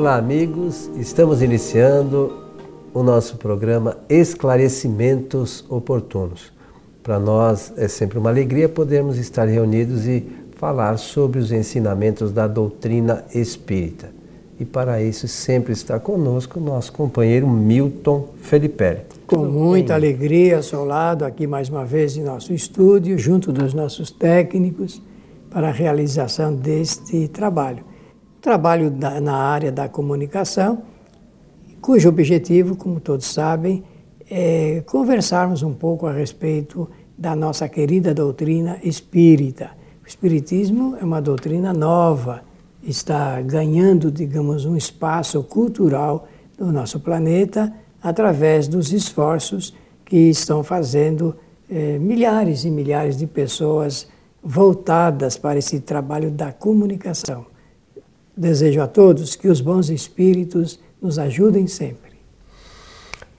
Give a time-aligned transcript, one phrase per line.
[0.00, 0.90] Olá, amigos.
[0.96, 2.32] Estamos iniciando
[2.94, 6.50] o nosso programa Esclarecimentos Oportunos.
[7.02, 10.26] Para nós é sempre uma alegria podermos estar reunidos e
[10.56, 14.08] falar sobre os ensinamentos da doutrina espírita.
[14.58, 19.02] E para isso sempre está conosco o nosso companheiro Milton Felipe.
[19.26, 23.74] Com muita alegria, ao seu lado, aqui mais uma vez em nosso estúdio, junto dos
[23.74, 25.02] nossos técnicos,
[25.50, 27.89] para a realização deste trabalho.
[28.40, 28.90] Trabalho
[29.20, 30.82] na área da comunicação,
[31.78, 33.84] cujo objetivo, como todos sabem,
[34.30, 39.72] é conversarmos um pouco a respeito da nossa querida doutrina espírita.
[40.02, 42.42] O Espiritismo é uma doutrina nova,
[42.82, 46.26] está ganhando, digamos, um espaço cultural
[46.58, 47.70] no nosso planeta
[48.02, 51.36] através dos esforços que estão fazendo
[51.70, 54.08] eh, milhares e milhares de pessoas
[54.42, 57.49] voltadas para esse trabalho da comunicação.
[58.36, 62.10] Desejo a todos que os bons espíritos nos ajudem sempre.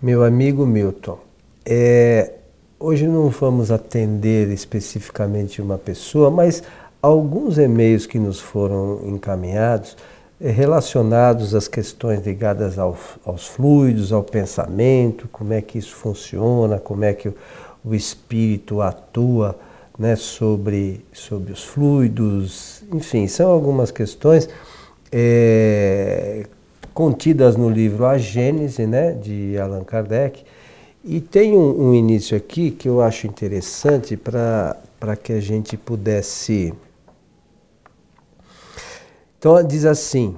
[0.01, 1.19] Meu amigo Milton,
[1.65, 2.33] é,
[2.79, 6.63] hoje não vamos atender especificamente uma pessoa, mas
[7.01, 9.95] alguns e-mails que nos foram encaminhados
[10.39, 16.79] eh, relacionados às questões ligadas ao, aos fluidos, ao pensamento, como é que isso funciona,
[16.79, 17.35] como é que o,
[17.85, 19.57] o espírito atua
[19.97, 24.49] né, sobre, sobre os fluidos, enfim, são algumas questões
[25.11, 26.45] é,
[26.93, 30.43] contidas no livro A Gênese, né, de Allan Kardec,
[31.03, 36.73] e tem um, um início aqui que eu acho interessante para que a gente pudesse
[39.41, 40.35] então diz assim,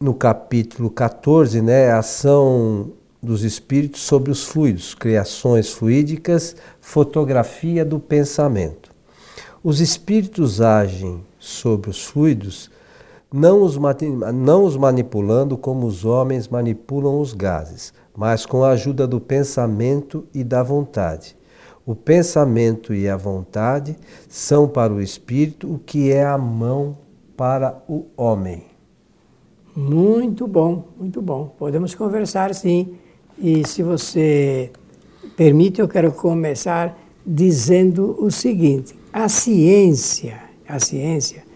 [0.00, 2.90] no capítulo 14, né, ação
[3.22, 8.90] dos espíritos sobre os fluidos, criações fluídicas, fotografia do pensamento.
[9.62, 12.70] Os espíritos agem sobre os fluidos,
[13.32, 13.78] não os,
[14.34, 20.26] não os manipulando como os homens manipulam os gases, mas com a ajuda do pensamento
[20.34, 21.34] e da vontade.
[21.86, 23.96] O pensamento e a vontade
[24.28, 26.96] são para o espírito o que é a mão
[27.36, 28.64] para o homem.
[29.74, 31.54] Muito bom, muito bom.
[31.58, 32.94] Podemos conversar sim.
[33.38, 34.70] E se você
[35.34, 40.38] permite, eu quero começar dizendo o seguinte: a ciência,
[40.68, 41.51] a ciência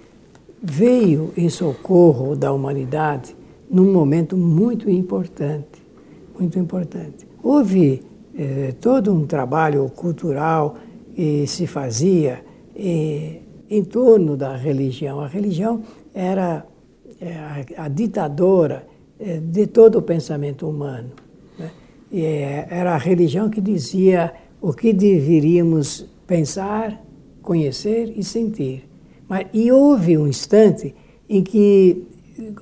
[0.69, 3.37] veio em socorro da humanidade
[3.71, 5.83] num momento muito importante,
[6.39, 7.27] muito importante.
[7.43, 8.03] Houve
[8.37, 10.77] eh, todo um trabalho cultural
[11.15, 12.45] que se fazia
[12.75, 13.41] eh,
[13.71, 15.21] em torno da religião.
[15.21, 15.83] A religião
[16.15, 16.67] era
[17.21, 18.87] é, a, a ditadora
[19.19, 21.11] é, de todo o pensamento humano.
[21.59, 21.71] Né?
[22.13, 27.03] E é, era a religião que dizia o que deveríamos pensar,
[27.43, 28.86] conhecer e sentir.
[29.29, 30.95] Mas, e houve um instante
[31.29, 32.07] em que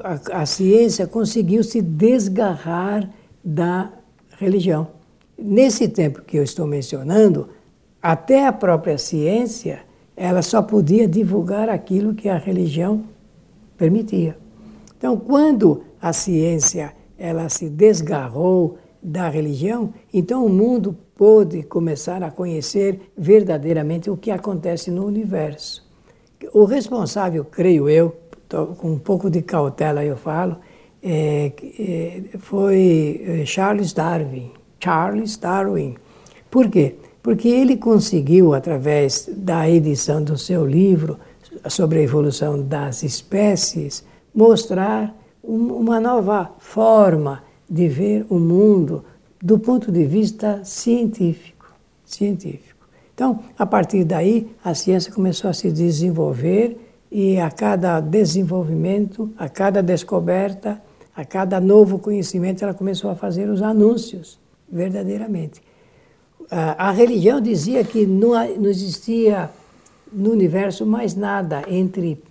[0.01, 3.11] a, a ciência conseguiu se desgarrar
[3.45, 3.93] da
[4.39, 4.89] religião.
[5.39, 7.49] Nesse tempo que eu estou mencionando,
[8.01, 9.83] até a própria ciência
[10.17, 13.05] ela só podia divulgar aquilo que a religião
[13.77, 14.39] permitia.
[14.97, 22.31] Então, quando a ciência ela se desgarrou da religião, então o mundo pôde começar a
[22.31, 25.84] conhecer verdadeiramente o que acontece no universo.
[26.53, 28.17] O responsável, creio eu,
[28.79, 30.57] com um pouco de cautela eu falo,
[31.03, 34.53] é, é, foi é, Charles Darwin.
[34.79, 35.97] Charles Darwin.
[36.51, 36.95] Por quê?
[37.25, 41.19] porque ele conseguiu, através da edição do seu livro
[41.71, 49.07] sobre a evolução das espécies, mostrar uma nova forma de ver o mundo
[49.43, 51.73] do ponto de vista científico.
[52.05, 52.74] científico.
[53.15, 56.77] Então, a partir daí, a ciência começou a se desenvolver
[57.11, 60.83] e a cada desenvolvimento, a cada descoberta,
[61.15, 64.39] a cada novo conhecimento, ela começou a fazer os anúncios,
[64.69, 65.63] verdadeiramente
[66.51, 68.33] a, religião dizia que não,
[68.69, 69.51] existia
[70.13, 72.23] no universo mais nada entre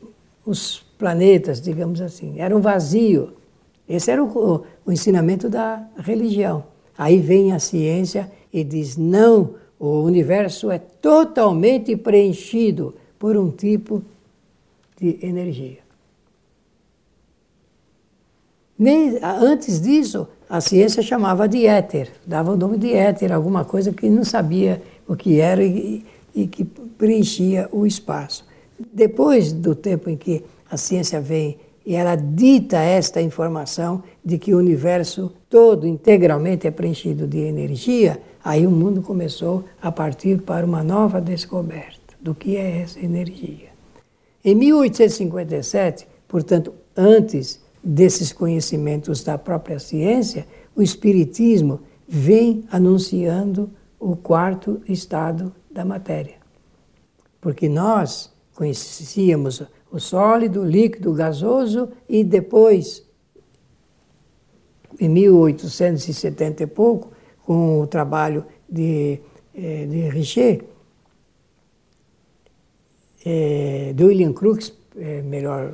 [0.46, 2.40] os planetas, digamos assim.
[2.40, 3.34] Era um vazio.
[3.88, 6.66] Esse era o, o ensinamento da religião.
[6.98, 14.02] Aí vem a ciência e diz: não, o universo é totalmente preenchido por um tipo
[14.98, 15.80] de energia.
[18.80, 23.92] Nem, antes disso, a ciência chamava de éter, dava o nome de éter, alguma coisa
[23.92, 28.46] que não sabia o que era e, e que preenchia o espaço.
[28.94, 34.54] Depois do tempo em que a ciência vem e ela dita esta informação de que
[34.54, 40.66] o universo todo integralmente é preenchido de energia, aí o mundo começou a partir para
[40.66, 43.70] uma nova descoberta do que é essa energia.
[44.44, 50.46] Em 1857, portanto, antes desses conhecimentos da própria ciência,
[50.76, 53.70] o Espiritismo vem anunciando
[54.00, 56.36] o quarto estado da matéria.
[57.40, 63.04] Porque nós conhecíamos o sólido, o líquido, o gasoso e depois,
[65.00, 67.13] em 1870 e pouco,
[67.46, 69.20] com o trabalho de,
[69.56, 70.64] eh, de Richer,
[73.26, 75.74] é, de William Crookes, é, melhor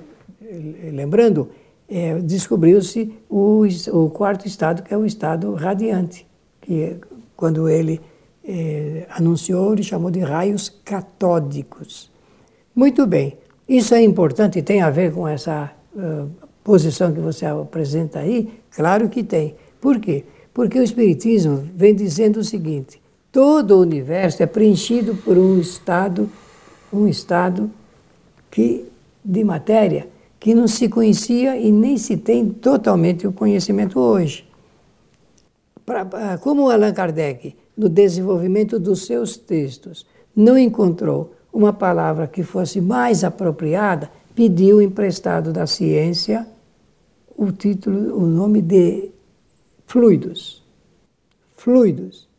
[0.94, 1.50] lembrando,
[1.88, 6.26] é, descobriu-se o, o, quarto estado, que é o estado radiante,
[6.62, 6.98] que
[7.36, 8.00] quando ele
[8.44, 12.12] é, anunciou, ele chamou de raios catódicos.
[12.76, 13.38] Muito bem,
[13.68, 16.30] isso é importante e tem a ver com essa uh,
[16.64, 18.62] posição que você apresenta aí?
[18.72, 19.56] Claro que tem.
[19.82, 20.24] Por quê?
[20.54, 23.02] Porque o Espiritismo vem dizendo o seguinte:
[23.32, 26.30] todo o universo é preenchido por um estado
[26.92, 27.70] um estado
[28.50, 28.86] que,
[29.24, 30.08] de matéria
[30.40, 34.48] que não se conhecia e nem se tem totalmente o conhecimento hoje.
[35.86, 40.06] Pra, como Allan Kardec, no desenvolvimento dos seus textos,
[40.36, 46.48] não encontrou uma palavra que fosse mais apropriada, pediu emprestado da ciência
[47.36, 49.12] o título, o nome de
[49.90, 50.64] fluidos.
[51.58, 52.30] Fluidos.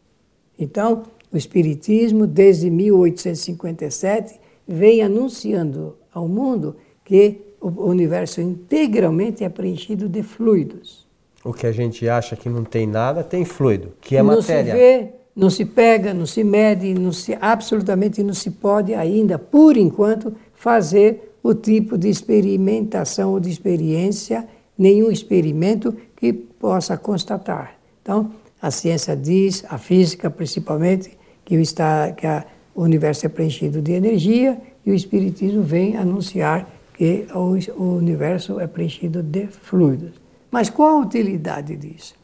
[0.57, 1.03] Então,
[1.33, 10.23] o Espiritismo, desde 1857, vem anunciando ao mundo que o universo integralmente é preenchido de
[10.23, 11.05] fluidos.
[11.45, 14.63] O que a gente acha que não tem nada, tem fluido, que é não matéria.
[14.63, 18.95] Não se vê, não se pega, não se mede, não se, absolutamente não se pode
[18.95, 24.47] ainda, por enquanto, fazer o tipo de experimentação ou de experiência,
[24.79, 27.75] nenhum experimento que possa constatar.
[28.03, 28.31] Então,
[28.61, 33.93] a ciência diz, a física principalmente, que, está, que a, o universo é preenchido de
[33.93, 40.13] energia e o Espiritismo vem anunciar que o, o universo é preenchido de fluidos.
[40.51, 42.15] Mas qual a utilidade disso?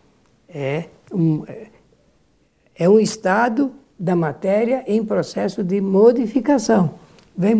[0.48, 1.66] É um, é,
[2.74, 6.94] é um estado da matéria em processo de modificação.
[7.38, 7.54] Vem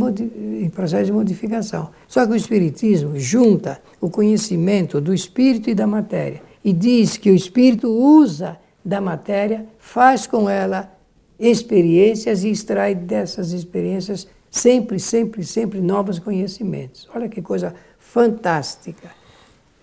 [0.62, 1.90] em processo de modificação.
[2.06, 7.31] Só que o Espiritismo junta o conhecimento do espírito e da matéria e diz que
[7.31, 10.93] o espírito usa da matéria, faz com ela
[11.39, 17.09] experiências e extrai dessas experiências sempre, sempre, sempre novos conhecimentos.
[17.15, 19.09] Olha que coisa fantástica.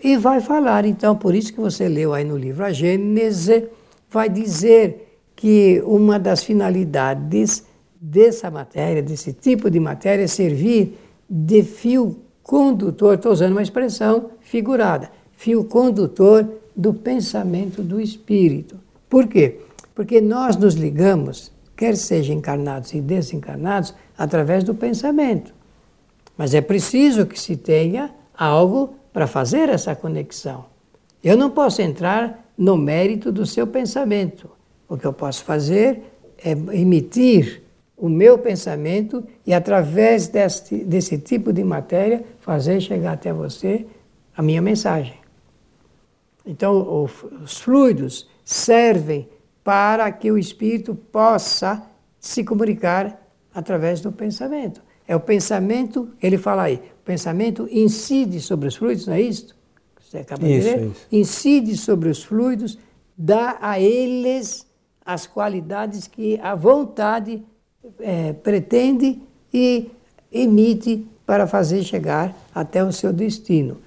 [0.03, 3.69] E vai falar, então, por isso que você leu aí no livro a Gênese,
[4.09, 7.63] vai dizer que uma das finalidades
[7.95, 14.31] dessa matéria, desse tipo de matéria, é servir de fio condutor, estou usando uma expressão
[14.41, 18.79] figurada, fio condutor do pensamento do espírito.
[19.09, 19.59] Por quê?
[19.93, 25.53] Porque nós nos ligamos, quer sejam encarnados e desencarnados, através do pensamento.
[26.37, 30.65] Mas é preciso que se tenha algo para fazer essa conexão.
[31.23, 34.49] Eu não posso entrar no mérito do seu pensamento.
[34.89, 36.03] O que eu posso fazer
[36.43, 37.63] é emitir
[37.95, 43.85] o meu pensamento e, através desse, desse tipo de matéria, fazer chegar até você
[44.35, 45.22] a minha mensagem.
[46.45, 47.03] Então,
[47.43, 49.29] os fluidos servem
[49.63, 51.83] para que o espírito possa
[52.19, 53.21] se comunicar
[53.53, 54.81] através do pensamento.
[55.07, 59.55] É o pensamento, ele fala aí, o pensamento incide sobre os fluidos, não é isso?
[60.01, 60.88] Você acaba isso, de dizer?
[60.88, 61.07] Isso.
[61.12, 62.77] Incide sobre os fluidos,
[63.17, 64.65] dá a eles
[65.05, 67.43] as qualidades que a vontade
[68.00, 69.21] é, pretende
[69.53, 69.91] e
[70.31, 73.77] emite para fazer chegar até o seu destino.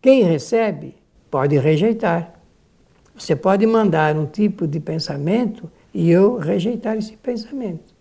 [0.00, 0.94] Quem recebe
[1.34, 2.32] pode rejeitar.
[3.18, 7.92] Você pode mandar um tipo de pensamento e eu rejeitar esse pensamento.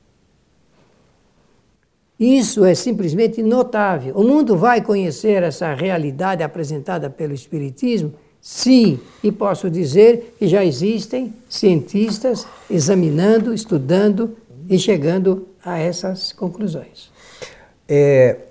[2.20, 4.13] Isso é simplesmente notável.
[4.16, 8.13] O mundo vai conhecer essa realidade apresentada pelo Espiritismo?
[8.40, 14.38] Sim, e posso dizer que já existem cientistas examinando, estudando
[14.70, 17.12] e chegando a essas conclusões.
[17.90, 18.42] É,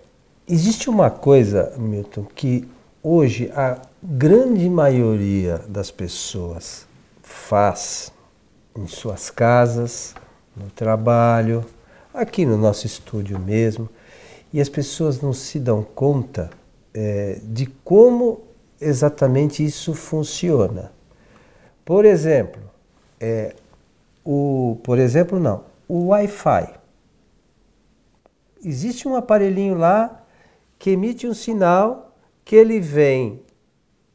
[0.48, 2.66] existe uma coisa, Milton, que
[3.00, 6.88] hoje a grande maioria das pessoas
[7.22, 8.12] faz
[8.76, 10.12] em suas casas,
[10.56, 11.64] no trabalho,
[12.12, 13.88] aqui no nosso estúdio mesmo,
[14.52, 16.50] e as pessoas não se dão conta
[16.92, 18.40] é, de como
[18.80, 20.90] exatamente isso funciona.
[21.84, 22.60] Por exemplo,
[23.20, 23.54] é,
[24.24, 26.74] o, por exemplo, não, o Wi-Fi.
[28.64, 30.24] Existe um aparelhinho lá
[30.76, 33.40] que emite um sinal que ele vem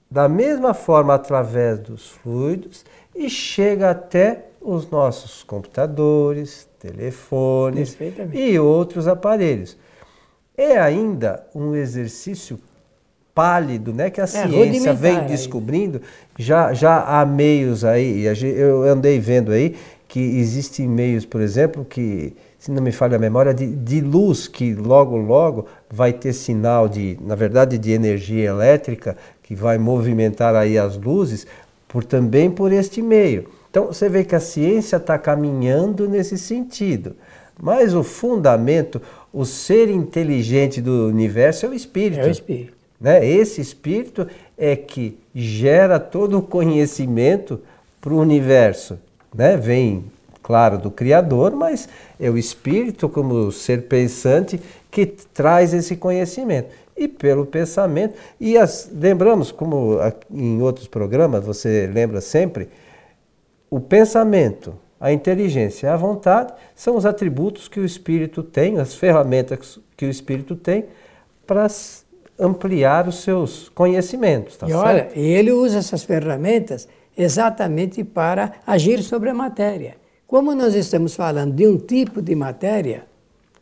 [0.09, 2.85] da mesma forma através dos fluidos
[3.15, 7.97] e chega até os nossos computadores, telefones
[8.33, 9.77] e outros aparelhos.
[10.57, 12.59] É ainda um exercício
[13.33, 14.09] pálido, né?
[14.09, 16.01] Que a é, ciência vem descobrindo.
[16.37, 19.75] Já, já há meios aí, eu andei vendo aí
[20.07, 24.47] que existem meios, por exemplo, que, se não me falha a memória, de, de luz
[24.47, 30.53] que logo, logo vai ter sinal de, na verdade, de energia elétrica que vai movimentar
[30.55, 31.47] aí as luzes,
[31.87, 33.47] por também por este meio.
[33.71, 37.15] Então você vê que a ciência está caminhando nesse sentido.
[37.57, 39.01] Mas o fundamento,
[39.31, 42.19] o ser inteligente do universo é o espírito.
[42.19, 42.73] É o espírito.
[42.99, 43.25] Né?
[43.25, 44.27] Esse espírito
[44.57, 47.61] é que gera todo o conhecimento
[48.01, 48.99] para o universo.
[49.33, 49.55] Né?
[49.55, 50.03] Vem,
[50.43, 51.87] claro, do Criador, mas
[52.19, 54.59] é o espírito, como ser pensante,
[54.91, 56.67] que traz esse conhecimento.
[56.97, 59.97] E pelo pensamento, e as, lembramos, como
[60.31, 62.69] em outros programas, você lembra sempre,
[63.69, 68.95] o pensamento, a inteligência e a vontade são os atributos que o espírito tem, as
[68.95, 70.85] ferramentas que o espírito tem
[71.45, 71.67] para
[72.39, 74.57] ampliar os seus conhecimentos.
[74.57, 74.83] Tá e certo?
[74.83, 76.87] olha, ele usa essas ferramentas
[77.17, 79.95] exatamente para agir sobre a matéria.
[80.25, 83.05] Como nós estamos falando de um tipo de matéria,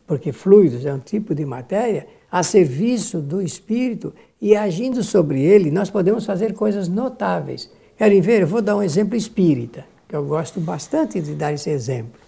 [0.06, 5.70] porque fluidos é um tipo de matéria, a serviço do espírito e agindo sobre ele,
[5.70, 7.70] nós podemos fazer coisas notáveis.
[7.96, 8.42] Querem ver?
[8.42, 12.20] Eu vou dar um exemplo espírita, que eu gosto bastante de dar esse exemplo.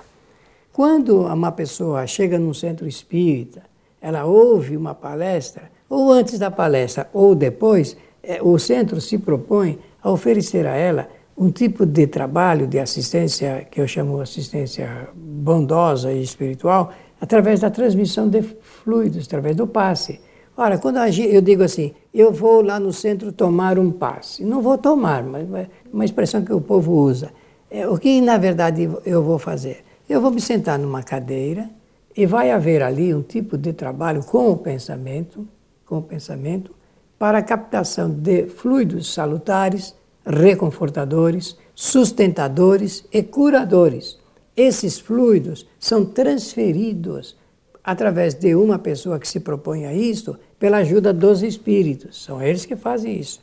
[0.73, 3.61] Quando uma pessoa chega num centro espírita,
[4.01, 9.79] ela ouve uma palestra, ou antes da palestra ou depois, é, o centro se propõe
[10.03, 16.11] a oferecer a ela um tipo de trabalho de assistência que eu chamo assistência bondosa
[16.11, 20.21] e espiritual, através da transmissão de fluidos, através do passe.
[20.57, 24.77] Ora, quando eu digo assim, eu vou lá no centro tomar um passe, não vou
[24.77, 25.47] tomar, mas
[25.93, 27.31] uma expressão que o povo usa.
[27.71, 29.85] É, o que na verdade eu vou fazer?
[30.09, 31.69] Eu vou me sentar numa cadeira
[32.17, 35.47] e vai haver ali um tipo de trabalho com o pensamento,
[35.87, 36.75] com o pensamento,
[37.19, 39.95] para a captação de fluidos salutares,
[40.25, 44.19] reconfortadores, sustentadores e curadores.
[44.59, 47.37] Esses fluidos são transferidos
[47.85, 52.25] através de uma pessoa que se propõe a isto pela ajuda dos espíritos.
[52.25, 53.41] São eles que fazem isso,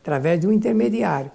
[0.00, 1.30] através de um intermediário.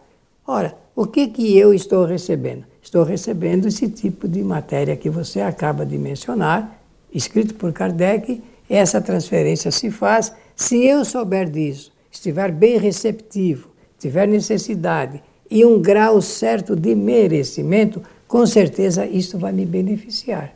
[0.48, 2.66] Ora, o que, que eu estou recebendo?
[2.82, 6.82] Estou recebendo esse tipo de matéria que você acaba de mencionar,
[7.14, 14.28] escrito por Kardec, essa transferência se faz se eu souber disso, estiver bem receptivo, tiver
[14.28, 18.02] necessidade e um grau certo de merecimento,
[18.34, 20.56] com certeza isso vai me beneficiar.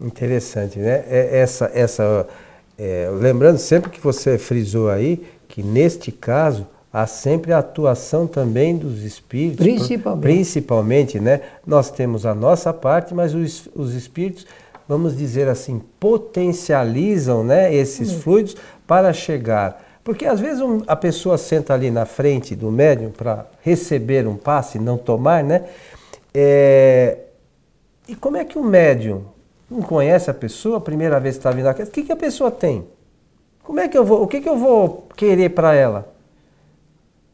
[0.00, 1.02] Interessante, né?
[1.08, 2.28] É, essa, essa,
[2.78, 8.76] é, lembrando sempre que você frisou aí que neste caso há sempre a atuação também
[8.76, 9.66] dos espíritos.
[9.66, 10.22] Principalmente.
[10.22, 11.40] Principalmente, né?
[11.66, 14.46] Nós temos a nossa parte, mas os, os espíritos
[14.86, 18.20] vamos dizer assim, potencializam né, esses uhum.
[18.20, 19.84] fluidos para chegar.
[20.04, 24.36] Porque às vezes um, a pessoa senta ali na frente do médium para receber um
[24.36, 25.64] passe, não tomar, né?
[26.38, 27.16] É,
[28.06, 29.24] e como é que o médium
[29.70, 32.16] não conhece a pessoa, a primeira vez que está vindo aqui, o que, que a
[32.16, 32.86] pessoa tem?
[33.62, 36.14] Como é que eu vou, o que, que eu vou querer para ela?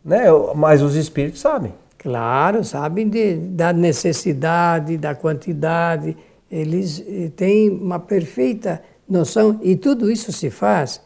[0.04, 0.26] Né?
[0.54, 1.74] Mas os espíritos sabem.
[1.98, 6.16] Claro, sabem de, da necessidade, da quantidade,
[6.48, 11.00] eles eh, têm uma perfeita noção, e tudo isso se faz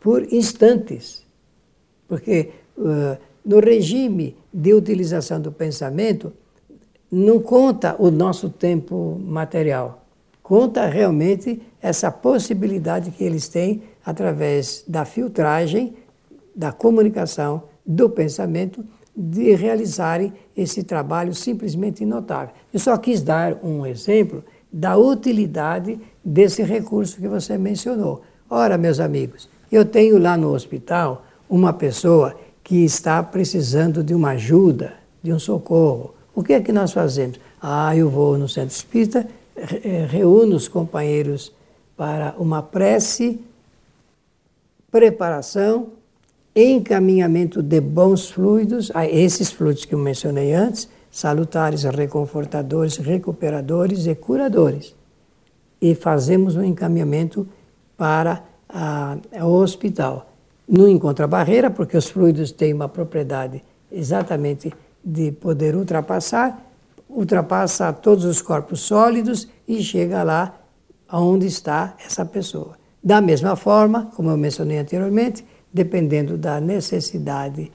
[0.00, 1.24] por instantes.
[2.08, 6.32] Porque uh, no regime de utilização do pensamento,
[7.10, 10.04] não conta o nosso tempo material,
[10.42, 15.94] conta realmente essa possibilidade que eles têm através da filtragem,
[16.54, 18.84] da comunicação, do pensamento,
[19.16, 22.54] de realizarem esse trabalho simplesmente notável.
[22.72, 28.22] Eu só quis dar um exemplo da utilidade desse recurso que você mencionou.
[28.48, 34.30] Ora, meus amigos, eu tenho lá no hospital uma pessoa que está precisando de uma
[34.30, 36.14] ajuda, de um socorro.
[36.40, 37.38] O que é que nós fazemos?
[37.60, 41.52] Ah, eu vou no centro espírita, eh, reúno os companheiros
[41.98, 43.38] para uma prece,
[44.90, 45.88] preparação,
[46.56, 54.14] encaminhamento de bons fluidos, a esses fluidos que eu mencionei antes, salutares, reconfortadores, recuperadores e
[54.14, 54.96] curadores.
[55.78, 57.46] E fazemos um encaminhamento
[57.98, 60.32] para a, o hospital.
[60.66, 64.72] Não encontra barreira, porque os fluidos têm uma propriedade exatamente
[65.04, 66.66] de poder ultrapassar,
[67.08, 70.60] ultrapassa todos os corpos sólidos e chega lá
[71.12, 72.78] onde está essa pessoa.
[73.02, 77.70] Da mesma forma, como eu mencionei anteriormente, dependendo da necessidade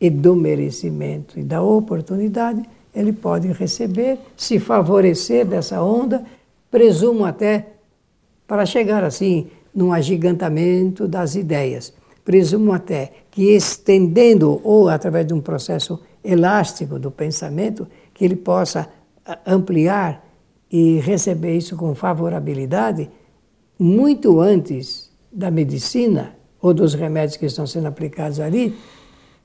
[0.00, 2.62] e do merecimento e da oportunidade,
[2.94, 6.24] ele pode receber, se favorecer dessa onda,
[6.70, 7.68] presumo até
[8.46, 11.92] para chegar assim num agigantamento das ideias.
[12.24, 18.88] presumo até que estendendo ou através de um processo elástico do pensamento, que ele possa
[19.46, 20.24] ampliar
[20.70, 23.10] e receber isso com favorabilidade
[23.78, 28.74] muito antes da medicina ou dos remédios que estão sendo aplicados ali,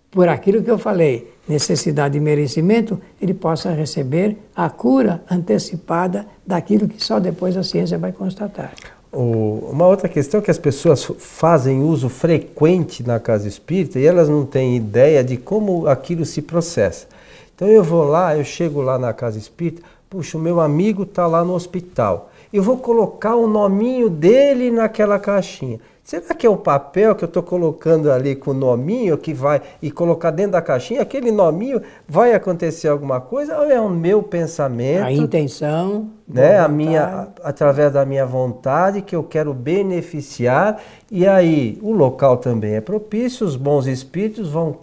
[0.09, 6.87] por aquilo que eu falei, necessidade e merecimento, ele possa receber a cura antecipada daquilo
[6.87, 8.73] que só depois a ciência vai constatar.
[9.11, 14.29] Uma outra questão é que as pessoas fazem uso frequente na casa espírita e elas
[14.29, 17.07] não têm ideia de como aquilo se processa.
[17.55, 21.25] Então eu vou lá, eu chego lá na casa espírita, puxa, o meu amigo está
[21.25, 22.31] lá no hospital.
[22.53, 25.79] Eu vou colocar o nominho dele naquela caixinha.
[26.09, 29.61] Será que é o papel que eu estou colocando ali com o nominho que vai
[29.79, 34.23] e colocar dentro da caixinha, aquele nominho vai acontecer alguma coisa ou é o meu
[34.23, 35.03] pensamento?
[35.03, 41.77] A intenção, né, a minha através da minha vontade que eu quero beneficiar e aí
[41.79, 44.77] o local também é propício, os bons espíritos vão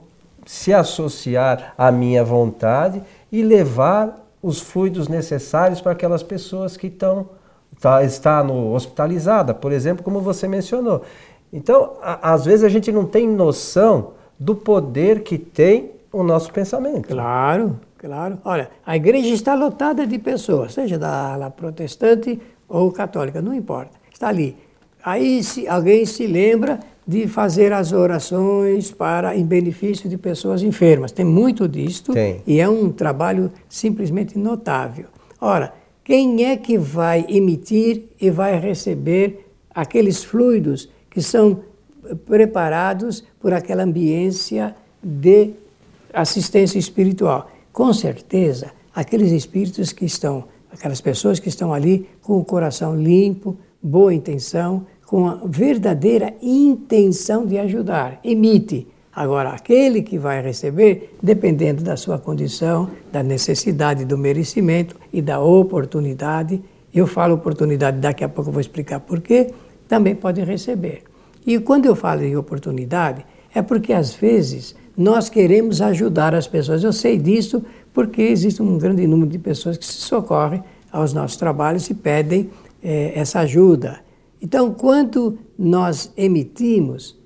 [0.44, 3.02] se associar à minha vontade
[3.32, 7.26] e levar os fluidos necessários para aquelas pessoas que estão
[7.80, 11.02] tá, está no, hospitalizada, por exemplo, como você mencionou.
[11.52, 16.52] Então, a, às vezes a gente não tem noção do poder que tem o nosso
[16.52, 17.08] pensamento.
[17.08, 18.38] Claro, claro.
[18.44, 23.92] Olha, a igreja está lotada de pessoas, seja da ala protestante ou católica, não importa.
[24.12, 24.56] Está ali.
[25.04, 31.12] Aí se alguém se lembra de fazer as orações para em benefício de pessoas enfermas.
[31.12, 32.42] Tem muito disto Tem.
[32.46, 35.06] e é um trabalho simplesmente notável.
[35.40, 35.72] Ora,
[36.06, 39.44] quem é que vai emitir e vai receber
[39.74, 41.64] aqueles fluidos que são
[42.24, 45.50] preparados por aquela ambiência de
[46.14, 47.50] assistência espiritual?
[47.72, 53.56] Com certeza, aqueles espíritos que estão, aquelas pessoas que estão ali com o coração limpo,
[53.82, 61.82] boa intenção, com a verdadeira intenção de ajudar, emite Agora, aquele que vai receber, dependendo
[61.82, 68.28] da sua condição, da necessidade, do merecimento e da oportunidade, eu falo oportunidade, daqui a
[68.28, 69.54] pouco eu vou explicar por quê,
[69.88, 71.04] também pode receber.
[71.46, 73.24] E quando eu falo em oportunidade,
[73.54, 76.84] é porque às vezes nós queremos ajudar as pessoas.
[76.84, 81.38] Eu sei disso porque existe um grande número de pessoas que se socorrem aos nossos
[81.38, 82.50] trabalhos e pedem
[82.82, 84.00] eh, essa ajuda.
[84.42, 87.16] Então, quando nós emitimos,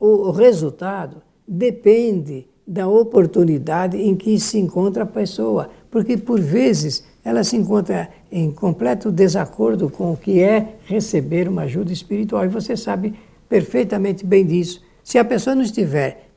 [0.00, 7.44] o resultado depende da oportunidade em que se encontra a pessoa, porque por vezes ela
[7.44, 12.76] se encontra em completo desacordo com o que é receber uma ajuda espiritual e você
[12.76, 13.14] sabe
[13.48, 14.82] perfeitamente bem disso.
[15.02, 16.30] Se a pessoa não estiver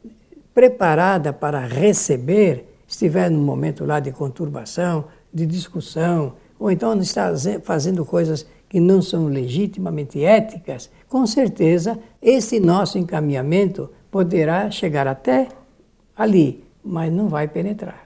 [0.54, 7.32] preparada para receber, estiver num momento lá de conturbação, de discussão, ou então está
[7.64, 15.48] fazendo coisas que não são legitimamente éticas, com certeza esse nosso encaminhamento poderá chegar até
[16.18, 18.06] ali, mas não vai penetrar.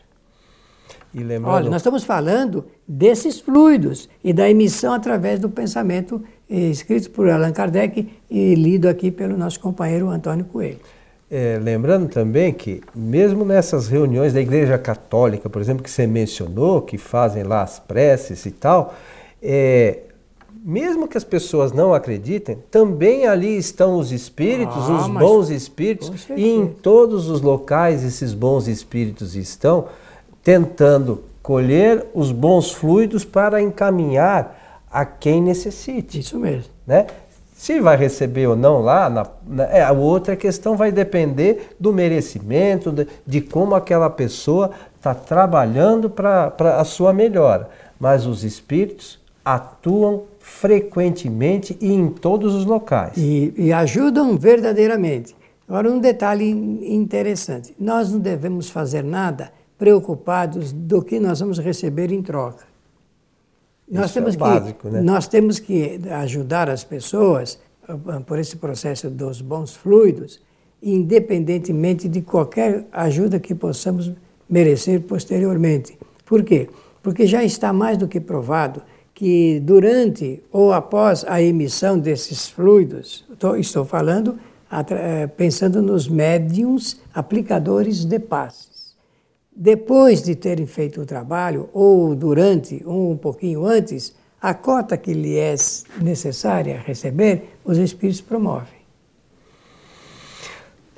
[1.13, 1.47] Lembrando...
[1.47, 7.29] Olha, nós estamos falando desses fluidos e da emissão através do pensamento eh, escrito por
[7.29, 10.79] Allan Kardec e lido aqui pelo nosso companheiro Antônio Coelho.
[11.29, 16.81] É, lembrando também que, mesmo nessas reuniões da Igreja Católica, por exemplo, que você mencionou,
[16.81, 18.93] que fazem lá as preces e tal,
[19.41, 19.99] é,
[20.63, 26.27] mesmo que as pessoas não acreditem, também ali estão os espíritos, ah, os bons espíritos,
[26.35, 29.87] e em todos os locais esses bons espíritos estão
[30.43, 36.19] tentando colher os bons fluidos para encaminhar a quem necessite.
[36.19, 36.71] Isso mesmo.
[36.85, 37.07] Né?
[37.55, 41.91] Se vai receber ou não lá, na, na, é, a outra questão vai depender do
[41.91, 47.69] merecimento, de, de como aquela pessoa está trabalhando para a sua melhora.
[47.99, 53.17] Mas os espíritos atuam frequentemente e em todos os locais.
[53.17, 55.35] E, e ajudam verdadeiramente.
[55.67, 56.49] Agora, um detalhe
[56.93, 62.65] interessante: nós não devemos fazer nada preocupados do que nós vamos receber em troca.
[63.89, 65.01] Nós Isso temos, é básico, que, né?
[65.01, 70.39] nós temos que ajudar as pessoas ah, por esse processo dos bons fluidos,
[70.81, 74.11] independentemente de qualquer ajuda que possamos
[74.49, 75.97] merecer posteriormente.
[76.25, 76.69] Por quê?
[77.01, 78.81] Porque já está mais do que provado
[79.21, 83.23] que durante ou após a emissão desses fluidos,
[83.59, 84.39] estou falando
[84.71, 88.97] eh, pensando nos médiums aplicadores de passes.
[89.55, 95.13] Depois de terem feito o trabalho, ou durante, ou um pouquinho antes, a cota que
[95.13, 95.53] lhe é
[96.01, 98.81] necessária receber, os espíritos promovem.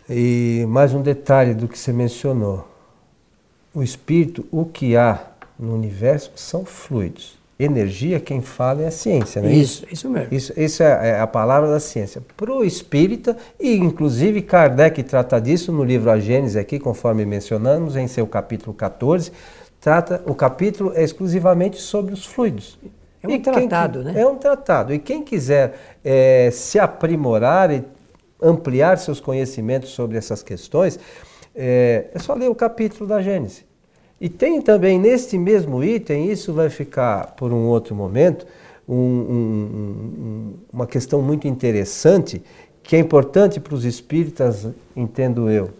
[0.09, 2.65] E mais um detalhe do que você mencionou.
[3.75, 5.27] O espírito, o que há
[5.59, 7.42] no universo são fluidos.
[7.57, 9.53] Energia, quem fala é a ciência, né?
[9.53, 10.33] Isso, isso mesmo.
[10.33, 12.21] Isso, isso é, é, a palavra da ciência.
[12.35, 17.95] Para o espírita, e inclusive Kardec trata disso no livro A Gênese, aqui, conforme mencionamos,
[17.95, 19.31] em seu capítulo 14,
[19.79, 22.79] trata, o capítulo é exclusivamente sobre os fluidos.
[23.21, 24.21] É um e tratado, quem, né?
[24.21, 24.93] É um tratado.
[24.93, 27.83] E quem quiser é, se aprimorar e
[28.41, 30.99] ampliar seus conhecimentos sobre essas questões,
[31.55, 33.63] é, é só ler o capítulo da Gênesis.
[34.23, 38.47] E tem também neste mesmo item, isso vai ficar por um outro momento,
[38.87, 39.69] um, um,
[40.17, 42.41] um, uma questão muito interessante,
[42.81, 45.71] que é importante para os espíritas, entendo eu,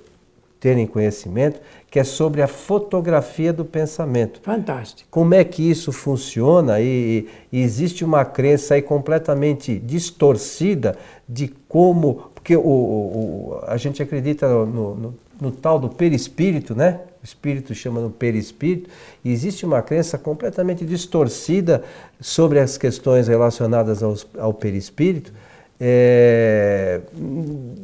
[0.60, 4.41] terem conhecimento, que é sobre a fotografia do pensamento.
[4.43, 5.08] Fantástico.
[5.10, 10.97] Como é que isso funciona e, e existe uma crença aí completamente distorcida
[11.29, 16.99] de como, porque o, o a gente acredita no, no, no tal do perispírito, né?
[17.23, 18.89] O espírito chama no perispírito,
[19.23, 21.81] e existe uma crença completamente distorcida
[22.19, 25.31] sobre as questões relacionadas aos, ao perispírito,
[25.79, 26.99] é,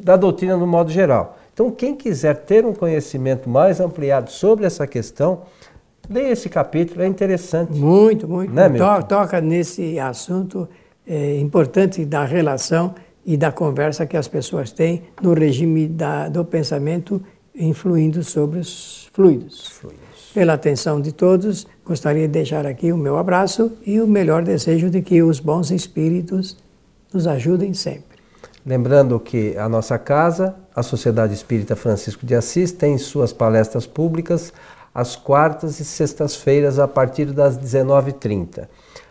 [0.03, 1.39] da doutrina no modo geral.
[1.53, 5.43] Então, quem quiser ter um conhecimento mais ampliado sobre essa questão,
[6.09, 7.71] leia esse capítulo, é interessante.
[7.71, 8.53] Muito, muito.
[8.53, 10.67] Né, to toca nesse assunto
[11.07, 12.93] é, importante da relação
[13.25, 17.21] e da conversa que as pessoas têm no regime da, do pensamento
[17.59, 19.67] influindo sobre os fluidos.
[19.67, 20.31] fluidos.
[20.33, 24.89] Pela atenção de todos, gostaria de deixar aqui o meu abraço e o melhor desejo
[24.89, 26.57] de que os bons espíritos
[27.13, 28.19] nos ajudem sempre.
[28.65, 34.53] Lembrando que a nossa casa, a Sociedade Espírita Francisco de Assis, tem suas palestras públicas
[34.93, 38.67] às quartas e sextas-feiras a partir das 19h30.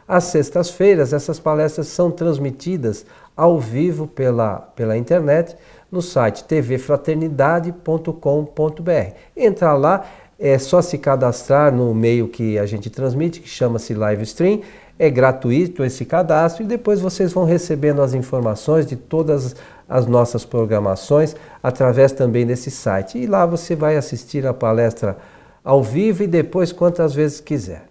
[0.07, 3.05] Às sextas-feiras, essas palestras são transmitidas
[3.39, 5.55] ao vivo pela, pela internet
[5.93, 9.15] no site tvfraternidade.com.br.
[9.37, 10.05] Entrar lá,
[10.37, 14.63] é só se cadastrar no meio que a gente transmite, que chama-se live stream.
[14.99, 19.55] É gratuito esse cadastro e depois vocês vão recebendo as informações de todas
[19.89, 23.19] as nossas programações através também desse site.
[23.19, 25.17] E lá você vai assistir a palestra
[25.63, 27.85] ao vivo e depois quantas vezes quiser.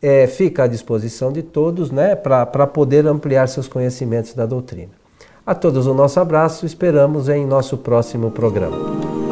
[0.00, 4.92] É, fica à disposição de todos né, para poder ampliar seus conhecimentos da doutrina.
[5.44, 9.25] A todos o nosso abraço, esperamos em nosso próximo programa.